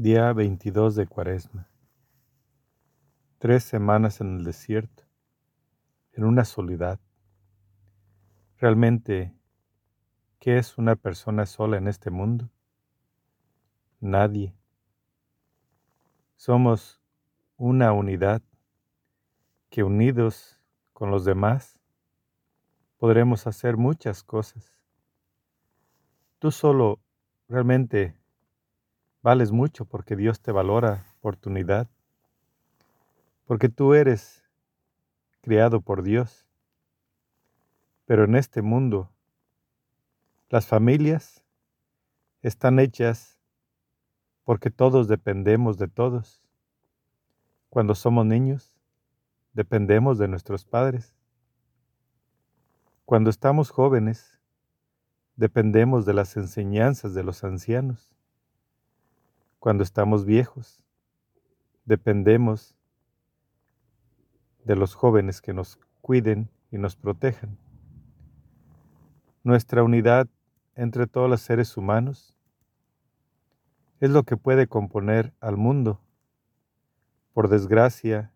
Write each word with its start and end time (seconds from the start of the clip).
Día 0.00 0.32
22 0.32 0.94
de 0.94 1.08
Cuaresma. 1.08 1.68
Tres 3.38 3.64
semanas 3.64 4.20
en 4.20 4.36
el 4.36 4.44
desierto, 4.44 5.02
en 6.12 6.22
una 6.22 6.44
soledad. 6.44 7.00
Realmente, 8.58 9.34
¿qué 10.38 10.56
es 10.56 10.78
una 10.78 10.94
persona 10.94 11.46
sola 11.46 11.78
en 11.78 11.88
este 11.88 12.10
mundo? 12.10 12.48
Nadie. 13.98 14.54
Somos 16.36 17.02
una 17.56 17.92
unidad 17.92 18.40
que 19.68 19.82
unidos 19.82 20.60
con 20.92 21.10
los 21.10 21.24
demás 21.24 21.76
podremos 22.98 23.48
hacer 23.48 23.76
muchas 23.76 24.22
cosas. 24.22 24.80
Tú 26.38 26.52
solo 26.52 27.00
realmente 27.48 28.17
Vales 29.22 29.50
mucho 29.50 29.84
porque 29.84 30.14
Dios 30.14 30.40
te 30.40 30.52
valora 30.52 31.04
por 31.20 31.36
tu 31.36 31.50
unidad, 31.50 31.88
porque 33.46 33.68
tú 33.68 33.94
eres 33.94 34.44
criado 35.40 35.80
por 35.80 36.02
Dios. 36.02 36.46
Pero 38.06 38.24
en 38.24 38.36
este 38.36 38.62
mundo, 38.62 39.10
las 40.50 40.66
familias 40.66 41.42
están 42.42 42.78
hechas 42.78 43.38
porque 44.44 44.70
todos 44.70 45.08
dependemos 45.08 45.78
de 45.78 45.88
todos. 45.88 46.40
Cuando 47.70 47.94
somos 47.94 48.24
niños, 48.24 48.72
dependemos 49.52 50.18
de 50.18 50.28
nuestros 50.28 50.64
padres. 50.64 51.12
Cuando 53.04 53.30
estamos 53.30 53.70
jóvenes, 53.70 54.38
dependemos 55.34 56.06
de 56.06 56.14
las 56.14 56.36
enseñanzas 56.36 57.14
de 57.14 57.24
los 57.24 57.42
ancianos 57.42 58.17
cuando 59.58 59.82
estamos 59.82 60.24
viejos. 60.24 60.84
Dependemos 61.84 62.76
de 64.64 64.76
los 64.76 64.94
jóvenes 64.94 65.40
que 65.40 65.52
nos 65.52 65.78
cuiden 66.00 66.50
y 66.70 66.78
nos 66.78 66.96
protejan. 66.96 67.58
Nuestra 69.42 69.82
unidad 69.82 70.28
entre 70.74 71.06
todos 71.06 71.28
los 71.28 71.40
seres 71.40 71.76
humanos 71.76 72.34
es 74.00 74.10
lo 74.10 74.22
que 74.22 74.36
puede 74.36 74.66
componer 74.66 75.32
al 75.40 75.56
mundo. 75.56 76.00
Por 77.32 77.48
desgracia, 77.48 78.32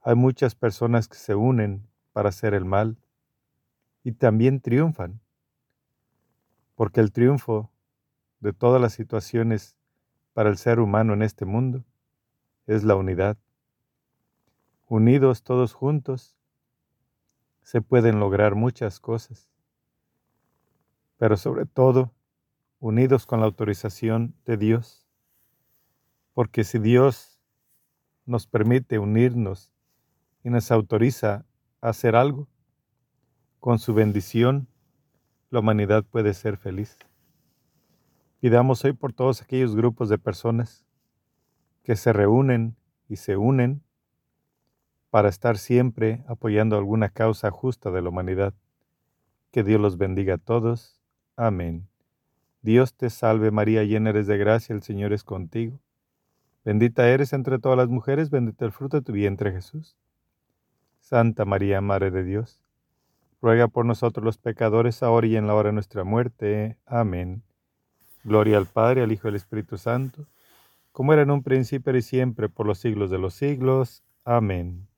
hay 0.00 0.16
muchas 0.16 0.54
personas 0.54 1.06
que 1.06 1.16
se 1.16 1.34
unen 1.34 1.86
para 2.12 2.30
hacer 2.30 2.54
el 2.54 2.64
mal 2.64 2.98
y 4.02 4.12
también 4.12 4.60
triunfan, 4.60 5.20
porque 6.74 7.00
el 7.00 7.12
triunfo 7.12 7.70
de 8.40 8.52
todas 8.52 8.80
las 8.80 8.92
situaciones 8.92 9.76
para 10.32 10.50
el 10.50 10.56
ser 10.56 10.80
humano 10.80 11.12
en 11.12 11.22
este 11.22 11.44
mundo 11.44 11.84
es 12.66 12.84
la 12.84 12.96
unidad. 12.96 13.36
Unidos 14.88 15.42
todos 15.42 15.72
juntos, 15.72 16.36
se 17.62 17.80
pueden 17.80 18.18
lograr 18.18 18.54
muchas 18.54 19.00
cosas, 19.00 19.48
pero 21.16 21.36
sobre 21.36 21.66
todo 21.66 22.12
unidos 22.80 23.26
con 23.26 23.40
la 23.40 23.46
autorización 23.46 24.34
de 24.44 24.56
Dios, 24.56 25.06
porque 26.34 26.64
si 26.64 26.78
Dios 26.78 27.38
nos 28.26 28.46
permite 28.46 28.98
unirnos 28.98 29.72
y 30.42 30.50
nos 30.50 30.70
autoriza 30.70 31.44
a 31.80 31.90
hacer 31.90 32.16
algo, 32.16 32.48
con 33.60 33.78
su 33.78 33.94
bendición, 33.94 34.66
la 35.50 35.60
humanidad 35.60 36.04
puede 36.04 36.34
ser 36.34 36.56
feliz. 36.56 36.98
Pidamos 38.42 38.84
hoy 38.84 38.92
por 38.92 39.12
todos 39.12 39.40
aquellos 39.40 39.76
grupos 39.76 40.08
de 40.08 40.18
personas 40.18 40.84
que 41.84 41.94
se 41.94 42.12
reúnen 42.12 42.74
y 43.08 43.14
se 43.14 43.36
unen 43.36 43.84
para 45.10 45.28
estar 45.28 45.58
siempre 45.58 46.24
apoyando 46.26 46.76
alguna 46.76 47.08
causa 47.08 47.52
justa 47.52 47.92
de 47.92 48.02
la 48.02 48.08
humanidad. 48.08 48.52
Que 49.52 49.62
Dios 49.62 49.80
los 49.80 49.96
bendiga 49.96 50.34
a 50.34 50.38
todos. 50.38 51.00
Amén. 51.36 51.86
Dios 52.62 52.94
te 52.94 53.10
salve 53.10 53.52
María, 53.52 53.84
llena 53.84 54.10
eres 54.10 54.26
de 54.26 54.38
gracia, 54.38 54.74
el 54.74 54.82
Señor 54.82 55.12
es 55.12 55.22
contigo. 55.22 55.78
Bendita 56.64 57.08
eres 57.08 57.32
entre 57.32 57.60
todas 57.60 57.78
las 57.78 57.90
mujeres, 57.90 58.28
bendito 58.28 58.64
el 58.64 58.72
fruto 58.72 58.96
de 58.96 59.04
tu 59.04 59.12
vientre 59.12 59.52
Jesús. 59.52 59.96
Santa 60.98 61.44
María, 61.44 61.80
Madre 61.80 62.10
de 62.10 62.24
Dios, 62.24 62.60
ruega 63.40 63.68
por 63.68 63.86
nosotros 63.86 64.24
los 64.24 64.38
pecadores, 64.38 65.04
ahora 65.04 65.28
y 65.28 65.36
en 65.36 65.46
la 65.46 65.54
hora 65.54 65.68
de 65.68 65.74
nuestra 65.74 66.02
muerte. 66.02 66.76
Amén. 66.86 67.44
Gloria 68.24 68.58
al 68.58 68.66
Padre, 68.66 69.02
al 69.02 69.12
Hijo 69.12 69.28
y 69.28 69.30
al 69.30 69.36
Espíritu 69.36 69.78
Santo, 69.78 70.26
como 70.92 71.12
era 71.12 71.22
en 71.22 71.30
un 71.30 71.42
principio 71.42 71.96
y 71.96 72.02
siempre, 72.02 72.48
por 72.48 72.66
los 72.66 72.78
siglos 72.78 73.10
de 73.10 73.18
los 73.18 73.34
siglos. 73.34 74.02
Amén. 74.24 74.88